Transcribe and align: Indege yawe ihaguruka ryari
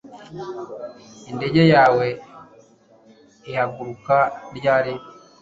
Indege 1.29 1.61
yawe 1.73 2.07
ihaguruka 3.49 4.17
ryari 4.57 4.93